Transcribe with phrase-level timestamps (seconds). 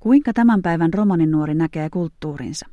[0.00, 2.66] Kuinka tämän päivän romaninuori näkee kulttuurinsa?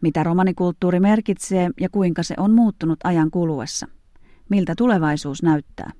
[0.00, 3.86] Mitä romanikulttuuri merkitsee ja kuinka se on muuttunut ajan kuluessa?
[4.48, 5.90] Miltä tulevaisuus näyttää?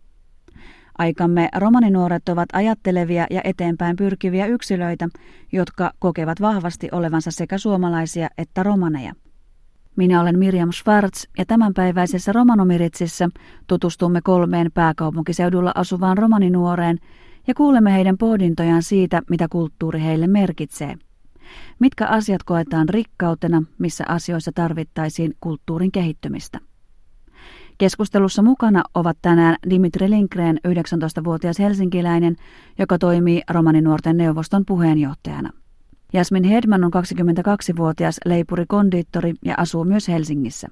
[0.99, 5.09] Aikamme romaninuoret ovat ajattelevia ja eteenpäin pyrkiviä yksilöitä,
[5.53, 9.13] jotka kokevat vahvasti olevansa sekä suomalaisia että romaneja.
[9.97, 13.29] Minä olen Mirjam Schwartz ja tämänpäiväisessä Romanomiritsissä
[13.67, 16.99] tutustumme kolmeen pääkaupunkiseudulla asuvaan romaninuoreen
[17.51, 20.95] ja kuulemme heidän pohdintojaan siitä, mitä kulttuuri heille merkitsee.
[21.79, 26.59] Mitkä asiat koetaan rikkautena, missä asioissa tarvittaisiin kulttuurin kehittymistä.
[27.79, 32.37] Keskustelussa mukana ovat tänään Dimitri Linkreen 19-vuotias helsinkiläinen,
[32.79, 35.51] joka toimii romaninuorten neuvoston puheenjohtajana.
[36.13, 40.69] Jasmin Hedman on 22-vuotias leipuri-kondiittori ja asuu myös Helsingissä.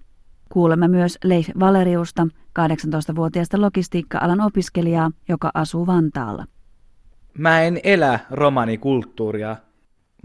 [0.52, 2.26] Kuulemme myös Leif Valeriusta,
[2.58, 6.46] 18-vuotiaasta logistiikka-alan opiskelijaa, joka asuu Vantaalla.
[7.38, 9.56] Mä en elä romanikulttuuria,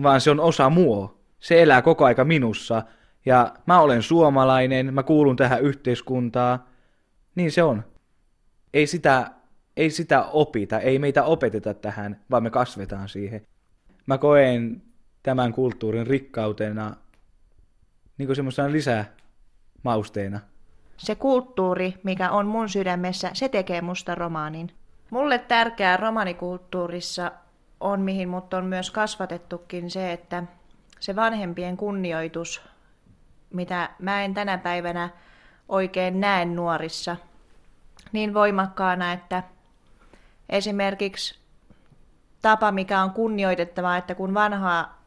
[0.03, 1.17] vaan se on osa muo.
[1.39, 2.83] Se elää koko aika minussa.
[3.25, 6.63] Ja mä olen suomalainen, mä kuulun tähän yhteiskuntaan.
[7.35, 7.83] Niin se on.
[8.73, 9.31] Ei sitä,
[9.77, 13.47] ei sitä opita, ei meitä opeteta tähän, vaan me kasvetaan siihen.
[14.05, 14.81] Mä koen
[15.23, 16.95] tämän kulttuurin rikkautena
[18.17, 20.39] niin kuin semmoisena lisämausteena.
[20.97, 24.71] Se kulttuuri, mikä on mun sydämessä, se tekee musta romaanin.
[25.13, 27.31] Mulle tärkeää romanikulttuurissa
[27.79, 30.43] on, mihin mut on myös kasvatettukin, se, että
[30.99, 32.61] se vanhempien kunnioitus,
[33.49, 35.09] mitä mä en tänä päivänä
[35.69, 37.17] oikein näe nuorissa
[38.11, 39.43] niin voimakkaana, että
[40.49, 41.39] esimerkiksi
[42.41, 45.01] tapa, mikä on kunnioitettavaa, että kun vanhaa,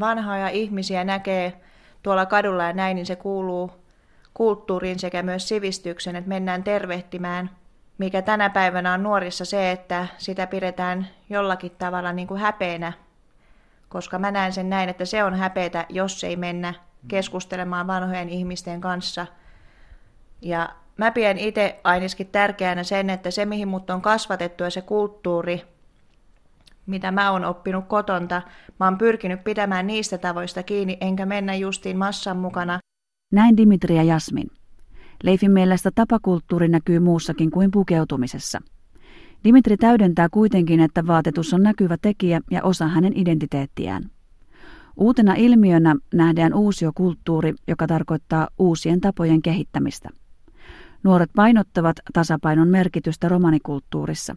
[0.00, 1.60] vanhoja ihmisiä näkee
[2.02, 3.70] tuolla kadulla ja näin, niin se kuuluu
[4.34, 7.50] kulttuuriin sekä myös sivistyksen, että mennään tervehtimään,
[7.98, 12.92] mikä tänä päivänä on nuorissa se, että sitä pidetään jollakin tavalla niin kuin häpeänä,
[13.88, 16.74] koska mä näen sen näin, että se on häpeätä, jos ei mennä
[17.08, 19.26] keskustelemaan vanhojen ihmisten kanssa.
[20.42, 24.82] Ja mä pidän itse ainakin tärkeänä sen, että se mihin mut on kasvatettu ja se
[24.82, 25.62] kulttuuri,
[26.86, 28.42] mitä mä oon oppinut kotonta,
[28.80, 32.78] mä oon pyrkinyt pitämään niistä tavoista kiinni, enkä mennä justiin massan mukana.
[33.32, 34.50] Näin Dimitri ja Jasmin.
[35.22, 38.60] Leifin mielestä tapakulttuuri näkyy muussakin kuin pukeutumisessa.
[39.44, 44.10] Dimitri täydentää kuitenkin, että vaatetus on näkyvä tekijä ja osa hänen identiteettiään.
[44.96, 50.08] Uutena ilmiönä nähdään uusiokulttuuri, joka tarkoittaa uusien tapojen kehittämistä.
[51.02, 54.36] Nuoret painottavat tasapainon merkitystä romanikulttuurissa.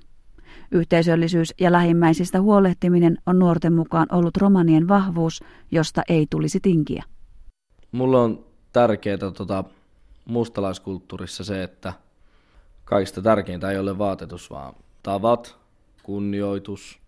[0.72, 7.04] Yhteisöllisyys ja lähimmäisistä huolehtiminen on nuorten mukaan ollut romanien vahvuus, josta ei tulisi tinkiä.
[7.92, 9.64] Mulla on tärkeää tota,
[10.28, 11.94] mustalaiskulttuurissa se, että
[12.86, 14.74] kaikista tärkeintä ei ole vaatetus, vaan
[15.04, 15.58] tavat,
[16.04, 17.00] kunnioitus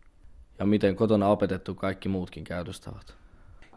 [0.60, 3.20] ja miten kotona opetettu kaikki muutkin käytöstavat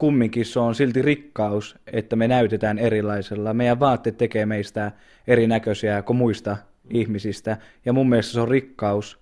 [0.02, 3.54] kumminkin se on silti rikkaus, että me näytetään erilaisella.
[3.54, 4.92] Meidän vaatteet tekee meistä
[5.26, 6.56] erinäköisiä kuin muista
[6.90, 9.18] ihmisistä, ja mun mielestä se on rikkaus.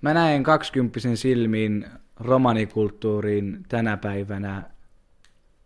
[0.00, 1.86] Mä näen kaksikymppisen silmin
[2.16, 4.62] romanikulttuurin tänä päivänä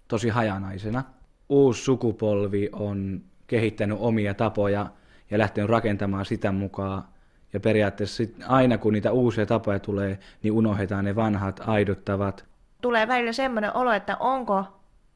[0.08, 1.04] tosi hajanaisena.
[1.48, 4.86] Uusi sukupolvi on kehittänyt omia tapoja
[5.30, 7.04] ja lähtenyt rakentamaan sitä mukaan.
[7.52, 12.52] Ja periaatteessa sit aina kun niitä uusia tapoja tulee, niin unohdetaan ne vanhat, aidottavat
[12.82, 14.64] tulee välillä semmoinen olo, että onko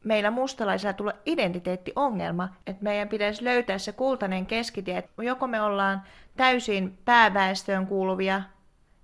[0.04, 6.02] meillä mustalaisilla tulla identiteettiongelma, että meidän pitäisi löytää se kultainen keskitie, että joko me ollaan
[6.36, 8.42] täysin pääväestöön kuuluvia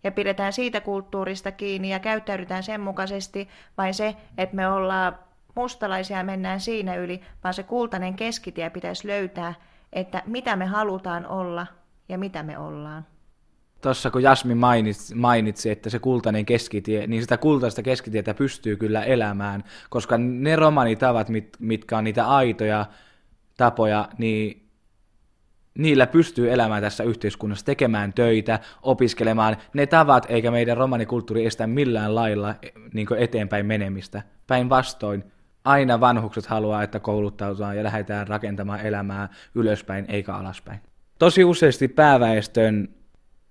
[0.05, 5.19] ja pidetään siitä kulttuurista kiinni ja käyttäydytään sen mukaisesti, vai se, että me ollaan
[5.55, 9.55] mustalaisia mennään siinä yli, vaan se kultainen keskitie pitäisi löytää,
[9.93, 11.67] että mitä me halutaan olla
[12.09, 13.07] ja mitä me ollaan
[13.83, 19.05] tuossa kun Jasmin mainitsi, mainitsi, että se kultainen keskitie, niin sitä kultaista keskitietä pystyy kyllä
[19.05, 22.87] elämään, koska ne romanitavat, mit, mitkä on niitä aitoja
[23.57, 24.69] tapoja, niin
[25.79, 32.15] niillä pystyy elämään tässä yhteiskunnassa, tekemään töitä, opiskelemaan ne tavat, eikä meidän romanikulttuuri estä millään
[32.15, 32.55] lailla
[32.95, 34.23] niin eteenpäin menemistä.
[34.47, 35.32] Päinvastoin,
[35.65, 40.81] aina vanhukset haluaa, että kouluttaututaan ja lähdetään rakentamaan elämää ylöspäin eikä alaspäin.
[41.19, 42.89] Tosi useasti pääväestön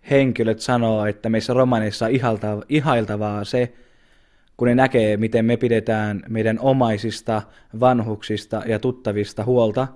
[0.09, 2.11] henkilöt sanoo, että meissä romaneissa on
[2.69, 3.73] ihailtavaa se,
[4.57, 7.41] kun ne näkee, miten me pidetään meidän omaisista,
[7.79, 9.87] vanhuksista ja tuttavista huolta,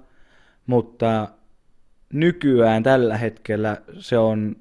[0.68, 1.30] mutta
[2.14, 4.56] nykyään tällä hetkellä se on,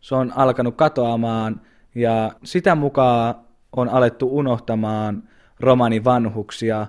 [0.00, 1.60] se on alkanut katoamaan
[1.94, 3.34] ja sitä mukaan
[3.76, 5.28] on alettu unohtamaan
[5.60, 6.86] romanin vanhuksia,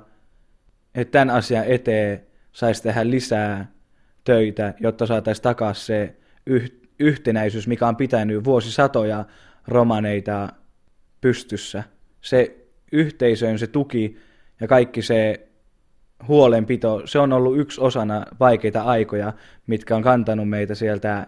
[0.96, 2.22] että tämän asian eteen
[2.52, 3.72] saisi tehdä lisää
[4.24, 6.16] töitä, jotta saataisiin takaisin se
[6.46, 9.26] yht, yhtenäisyys, mikä on pitänyt vuosisatoja
[9.68, 10.50] romaneita
[11.22, 11.84] pystyssä.
[12.22, 14.18] Se yhteisöön se tuki
[14.62, 15.48] ja kaikki se
[16.28, 19.34] huolenpito, se on ollut yksi osana vaikeita aikoja,
[19.68, 21.28] mitkä on kantanut meitä sieltä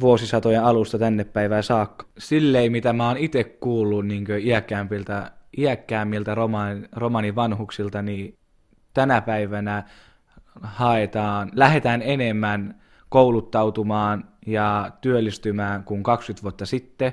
[0.00, 2.06] vuosisatojen alusta tänne päivään saakka.
[2.18, 8.38] Silleen, mitä mä oon itse kuullut niin iäkkäämmiltä, iäkkäämmiltä roman, romanin vanhuksilta, niin
[8.94, 9.82] tänä päivänä
[10.62, 17.12] haetaan, lähdetään enemmän kouluttautumaan ja työllistymään kuin 20 vuotta sitten.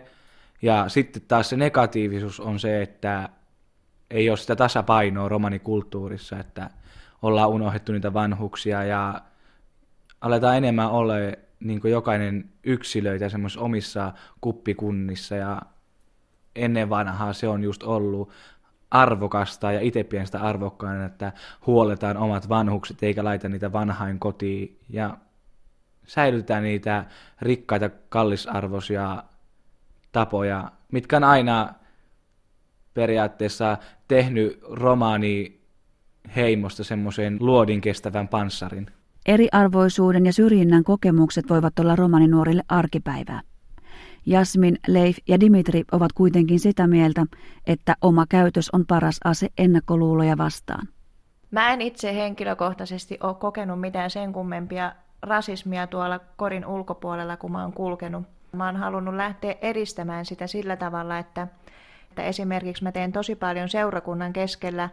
[0.62, 3.30] Ja sitten taas se negatiivisuus on se, että
[4.10, 6.70] ei ole sitä tasapainoa romanikulttuurissa, että
[7.22, 9.22] ollaan unohdettu niitä vanhuksia ja
[10.22, 11.14] aletaan enemmän olla
[11.60, 15.62] niin jokainen yksilöitä semmoisissa omissa kuppikunnissa ja
[16.64, 18.32] ennen vanhaa se on just ollut
[18.92, 21.32] arvokasta ja itse pidän sitä arvokkaana, että
[21.68, 25.18] huoletaan omat vanhukset eikä laita niitä vanhain kotiin ja
[26.08, 27.06] säilytetään niitä
[27.42, 29.24] rikkaita kallisarvoisia
[30.12, 31.74] tapoja, mitkä on aina
[32.94, 33.78] periaatteessa
[34.08, 35.60] tehnyt romaani
[36.36, 38.88] heimosta semmoisen luodin kestävän panssarin.
[39.26, 43.42] Eriarvoisuuden ja syrjinnän kokemukset voivat olla romaninuorille arkipäivää.
[44.26, 47.26] Jasmin, Leif ja Dimitri ovat kuitenkin sitä mieltä,
[47.68, 50.88] että oma käytös on paras ase ennakkoluuloja vastaan.
[51.52, 57.62] Mä en itse henkilökohtaisesti ole kokenut mitään sen kummempia rasismia tuolla korin ulkopuolella, kun mä
[57.62, 58.24] oon kulkenut.
[58.52, 61.48] Mä oon halunnut lähteä edistämään sitä sillä tavalla, että,
[62.10, 64.90] että esimerkiksi mä teen tosi paljon seurakunnan keskellä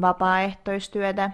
[0.00, 1.30] vapaaehtoistyötä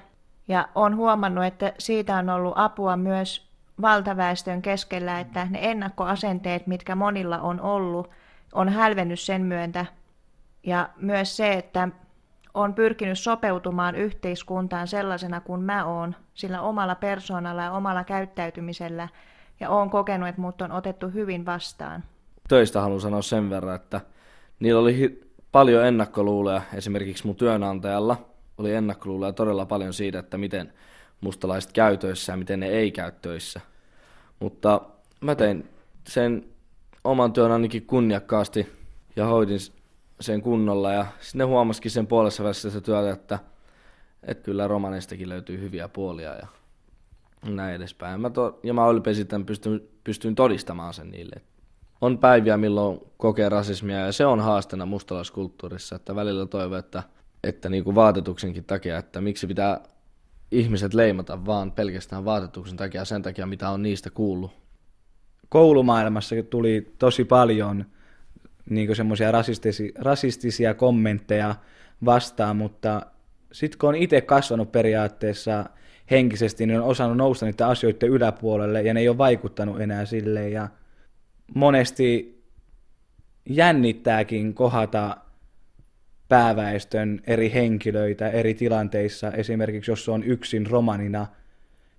[0.49, 3.46] ja on huomannut, että siitä on ollut apua myös
[3.83, 8.11] valtaväestön keskellä, että ne ennakkoasenteet, mitkä monilla on ollut,
[8.53, 9.87] on hälvennyt sen myöntä.
[10.63, 11.89] Ja myös se, että
[12.55, 19.09] on pyrkinyt sopeutumaan yhteiskuntaan sellaisena kuin mä oon, sillä omalla persoonalla ja omalla käyttäytymisellä,
[19.61, 22.05] ja oon kokenut, että mut on otettu hyvin vastaan.
[22.49, 24.01] Töistä haluan sanoa sen verran, että
[24.61, 28.17] niillä oli paljon ennakkoluuloja esimerkiksi mun työnantajalla,
[28.59, 30.73] oli ennakkoluuloja todella paljon siitä, että miten
[31.21, 33.61] mustalaiset käy töissä ja miten ne ei käy töissä.
[34.41, 34.81] Mutta
[35.21, 35.69] mä tein
[36.09, 36.45] sen
[37.05, 38.69] oman työn ainakin kunniakkaasti
[39.17, 39.59] ja hoidin
[40.21, 43.39] sen kunnolla ja sitten huomasikin sen puolessa välissä sitä työtä, että,
[44.23, 46.47] että kyllä romaneistakin löytyy hyviä puolia ja
[47.43, 48.21] näin edespäin.
[48.21, 51.43] Mä to, ja mä ylpeä sitten pystyn, pystyin todistamaan sen niille.
[52.01, 57.03] On päiviä, milloin kokee rasismia ja se on haasteena mustalaiskulttuurissa, että välillä toivon, että,
[57.45, 59.81] että niin kuin vaatetuksenkin takia, että miksi pitää
[60.51, 64.51] ihmiset leimata vaan pelkästään vaatetuksen takia sen takia, mitä on niistä kuullut.
[65.49, 67.85] Koulumaailmassa tuli tosi paljon
[68.71, 71.55] niin semmoisia rasistisia, rasistisia kommentteja
[72.05, 73.07] vastaan, mutta
[73.53, 75.65] sitten kun on itse kasvanut periaatteessa
[76.11, 80.53] henkisesti, niin on osannut nousta niiden asioiden yläpuolelle ja ne ei ole vaikuttanut enää silleen
[80.53, 80.69] ja
[81.55, 82.37] monesti
[83.49, 85.17] jännittääkin kohata
[86.29, 91.27] pääväestön eri henkilöitä eri tilanteissa, esimerkiksi jos on yksin romanina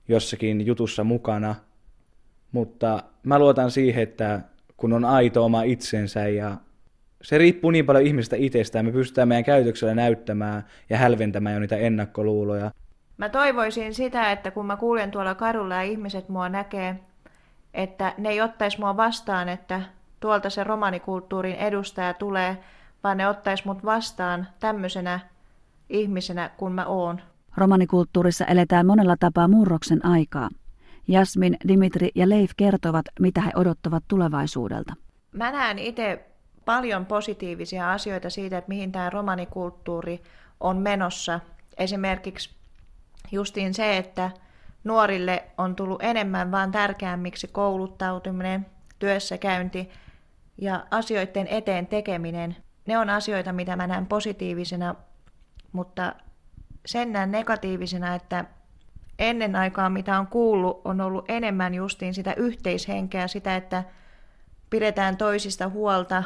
[0.08, 1.56] jossakin jutussa mukana,
[2.52, 4.42] mutta mä luotan siihen, että
[4.78, 6.58] kun on aito oma itsensä ja
[7.22, 11.78] se riippuu niin paljon ihmistä itsestään, me pystytään meidän käytöksellä näyttämään ja hälventämään jo niitä
[11.78, 12.72] ennakkoluuloja.
[13.18, 16.96] Mä toivoisin sitä, että kun mä kuulen tuolla kadulla ja ihmiset mua näkee,
[17.74, 19.82] että ne ei ottaisi mua vastaan, että
[20.20, 22.58] tuolta se romanikulttuurin edustaja tulee,
[23.04, 25.20] vaan ne ottaisi mut vastaan tämmöisenä
[25.90, 27.22] ihmisenä kuin mä oon.
[27.58, 30.50] Romanikulttuurissa eletään monella tapaa murroksen aikaa.
[31.08, 34.94] Jasmin, Dimitri ja Leif kertovat, mitä he odottavat tulevaisuudelta.
[35.32, 36.26] Mä näen itse
[36.66, 40.22] paljon positiivisia asioita siitä, että mihin tämä romanikulttuuri
[40.60, 41.40] on menossa.
[41.78, 42.50] Esimerkiksi
[43.32, 44.32] justiin se, että
[44.84, 48.66] nuorille on tullut enemmän vaan tärkeämmiksi kouluttautuminen,
[49.00, 49.90] työssäkäynti
[50.58, 52.56] ja asioiden eteen tekeminen.
[52.88, 54.96] Ne on asioita, mitä mä näen positiivisena,
[55.72, 56.16] mutta
[56.86, 58.46] sen näen negatiivisena, että
[59.20, 63.84] ennen aikaa, mitä on kuullut, on ollut enemmän justiin sitä yhteishenkeä, sitä, että
[64.70, 66.24] pidetään toisista huolta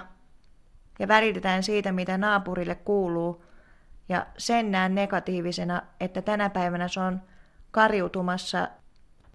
[0.99, 3.45] ja välitetään siitä, mitä naapurille kuuluu.
[4.09, 7.21] Ja sen näen negatiivisena, että tänä päivänä se on
[7.71, 8.67] karjutumassa.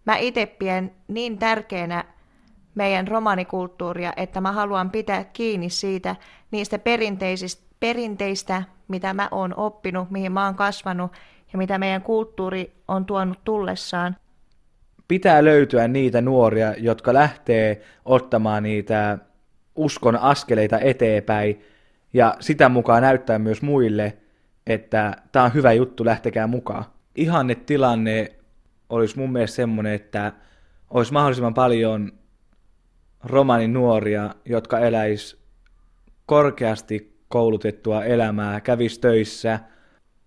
[0.05, 0.57] Mä itse
[1.09, 2.05] niin tärkeänä
[2.77, 6.17] meidän romanikulttuuria, että mä haluan pitää kiinni siitä
[6.51, 11.13] niistä perinteisistä, perinteistä, mitä mä oon oppinut, mihin mä oon kasvanut
[11.53, 14.17] ja mitä meidän kulttuuri on tuonut tullessaan.
[15.09, 19.19] Pitää löytyä niitä nuoria, jotka lähtee ottamaan niitä
[19.77, 21.63] uskon askeleita eteenpäin
[22.13, 24.17] ja sitä mukaan näyttää myös muille,
[24.67, 26.85] että tämä on hyvä juttu, lähtekää mukaan.
[27.15, 28.33] Ihanne tilanne
[28.89, 30.33] olisi mun mielestä semmoinen, että
[30.91, 32.13] olisi mahdollisimman paljon
[33.27, 35.37] romanin nuoria, jotka eläis
[36.27, 39.61] korkeasti koulutettua elämää, kävis töissä,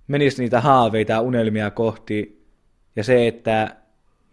[0.07, 2.45] menisi niitä haaveita ja unelmia kohti,
[2.95, 3.75] ja se, että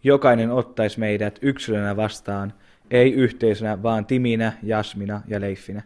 [0.04, 2.52] jokainen ottaisi meidät yksilönä vastaan,
[2.90, 5.82] ei yhteisönä, vaan Timinä, Jasmina ja Leiffinä.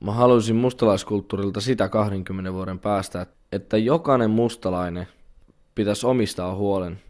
[0.00, 5.06] Mä haluaisin mustalaiskulttuurilta sitä 20 vuoden päästä, että jokainen mustalainen
[5.74, 7.00] pitäisi omistaa huolen.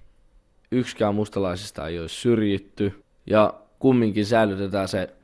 [0.71, 5.15] Yksikään mustalaisista ei olisi syrjitty ja kumminkin säilytetään se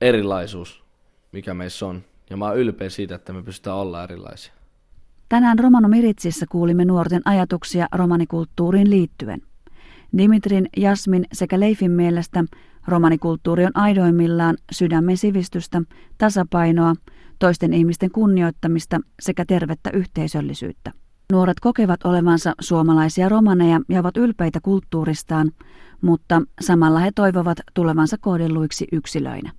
[0.00, 0.84] erilaisuus,
[1.32, 2.04] mikä meissä on.
[2.30, 4.52] Ja mä oon ylpeä siitä, että me pystytään olla erilaisia.
[5.28, 9.42] Tänään Romano Miritsissä kuulimme nuorten ajatuksia romanikulttuuriin liittyen.
[10.18, 12.44] Dimitrin, Jasmin sekä Leifin mielestä
[12.88, 15.82] romanikulttuuri on aidoimmillaan sydämen sivistystä,
[16.18, 16.94] tasapainoa,
[17.38, 20.92] toisten ihmisten kunnioittamista sekä tervettä yhteisöllisyyttä.
[21.32, 25.52] Nuoret kokevat olevansa suomalaisia romaneja ja ovat ylpeitä kulttuuristaan,
[26.02, 29.52] mutta samalla he toivovat tulevansa kohdelluiksi yksilöinä.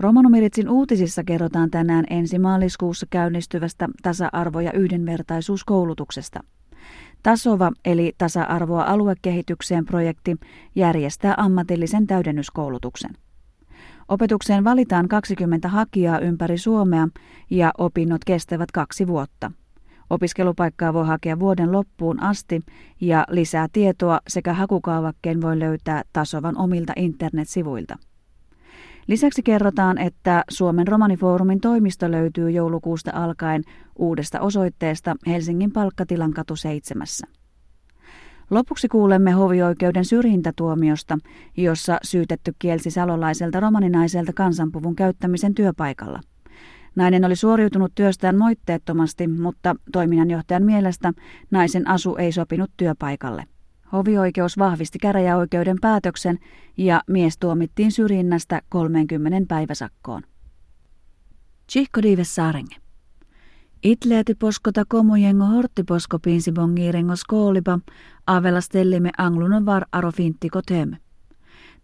[0.00, 6.40] Romanomiritsin uutisissa kerrotaan tänään ensi maaliskuussa käynnistyvästä tasa-arvo- ja yhdenvertaisuuskoulutuksesta.
[7.22, 10.36] Tasova eli tasa-arvoa aluekehitykseen projekti
[10.74, 13.10] järjestää ammatillisen täydennyskoulutuksen.
[14.08, 17.08] Opetukseen valitaan 20 hakijaa ympäri Suomea
[17.50, 19.52] ja opinnot kestävät kaksi vuotta.
[20.12, 22.60] Opiskelupaikkaa voi hakea vuoden loppuun asti
[23.00, 27.98] ja lisää tietoa sekä hakukaavakkeen voi löytää Tasovan omilta internetsivuilta.
[29.06, 33.62] Lisäksi kerrotaan, että Suomen romanifoorumin toimisto löytyy joulukuusta alkaen
[33.98, 37.06] uudesta osoitteesta Helsingin Palkkatilan katu 7.
[38.50, 41.18] Lopuksi kuulemme hovioikeuden syrjintätuomiosta,
[41.56, 46.20] jossa syytetty kielsi salolaiselta romaninaiselta kansanpuvun käyttämisen työpaikalla.
[46.94, 51.12] Nainen oli suoriutunut työstään moitteettomasti, mutta toiminnanjohtajan mielestä
[51.50, 53.44] naisen asu ei sopinut työpaikalle.
[53.92, 56.38] Hovioikeus vahvisti käräjäoikeuden päätöksen
[56.76, 60.22] ja mies tuomittiin syrjinnästä 30 päiväsakkoon.
[61.72, 62.76] Chihko Dives Saarenge.
[63.82, 67.78] Itleeti poskota komujengo horttiposko pinsibongiirengo skoolipa,
[68.26, 70.96] avella stellime anglunon var aro finttiko tem.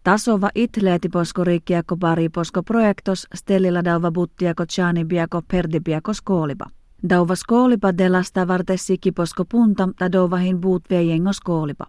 [0.03, 6.65] Tasova itleeti posko riikkiako pari posko projektos stellilla dauva buttiako tjanibiako perdibiako skoolipa.
[7.09, 11.85] Dauva skoolipa delasta varte sikiposko punta ta douvahin buut veijengo skoolipa.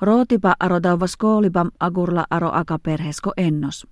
[0.00, 3.86] Rootipa aro dauva skoolipa agurla aro akaperhesko ennos.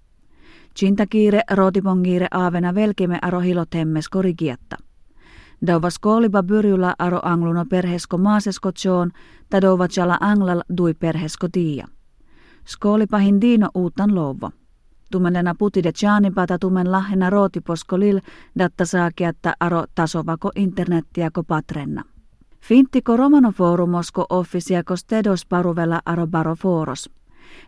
[0.78, 4.76] Chintakiire rootipongiire aavena velkime aro hilotemmes korigiatta.
[5.66, 9.10] Dauva skoolipa byrjula aro angluno perhesko maasesko tjoon,
[9.50, 11.86] ta douva chala anglal dui perhesko tiia.
[12.68, 14.50] Skoolipahin diino uutan louva.
[15.10, 18.20] Tumenena putide tjaanipata tumen lahena rootiposko lil
[18.58, 22.02] datta saakiatta aro tasovako internettiako patrenna.
[22.60, 27.10] Finttiko romanoforumosko offisiako stedos paruvella aro baroforos.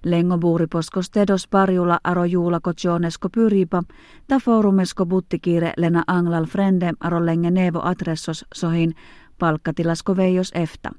[0.05, 3.83] Lengo buuriposko stedos parjula aro juulako tjoonesko pyripa,
[4.29, 8.95] ta forumesko buttikiire lena anglal frende aro lenge nevo adressos sohin
[9.39, 10.91] palkkatilasko veijos efta.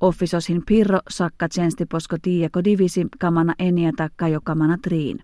[0.00, 5.18] Offisoshin pirro sakka tjenstiposko tiiako divisi kamana eniata kajo kamana triin.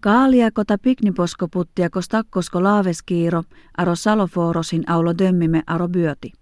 [0.00, 3.42] Kaaliako ta pikniposko puttiako stakkosko laaveskiiro
[3.78, 6.32] aro saloforosin aulo dömmime aro byöti.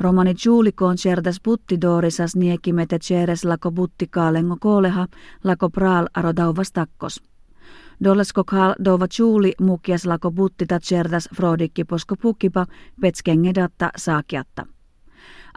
[0.00, 1.40] Romani Juulikoon cerdas
[1.80, 3.70] dorisas niekimete ceres lako
[4.10, 5.06] kaalengo kooleha
[5.44, 7.22] lako praal aro dauvas takkos.
[8.04, 10.30] Dollesko kaal dova Juuli mukias lako
[10.68, 12.66] ta cerdas frodikki posko pukkipa
[13.54, 14.66] datta saakiatta.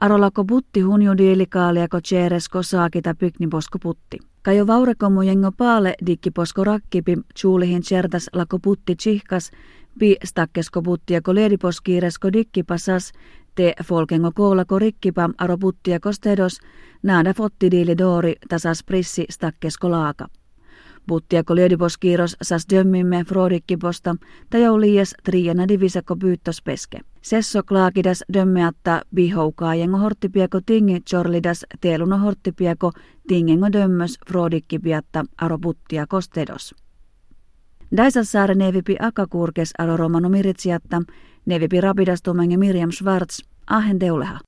[0.02, 3.16] Arolako butti hunju diilikaaliako ceresko saakita
[3.50, 4.18] posko putti.
[4.42, 5.96] Kajo vaurekomu jengo paale
[6.32, 9.52] posko rakkipi Juulihin cerdas lako putti chihkas,
[10.00, 13.12] pi stakkesko buttiako leediposkiiresko dikkipasas,
[13.56, 16.60] te folkengo koolako rikkipa aro buttia kostedos,
[17.04, 20.28] naada fotti dori tasas prissi stakkesko laaka.
[21.08, 24.16] Buttiako leediposkiiros sas dömmimme frodikkiposta,
[24.80, 27.00] liias triana divisako pyyttos peske.
[27.22, 32.92] Sesso klaakidas dömmeatta bihoukaa jengo horttipiako tingi chorlidas teeluno horttipiako
[33.28, 36.76] tingengo dömmös frodikkipiatta aro buttia kostedos.
[37.98, 41.02] Daisassaare nevipi akakurkes alo romano miritsiatta,
[41.46, 42.22] nevipi rapidas
[42.58, 44.40] Miriam Schwartz, ahen teuleha.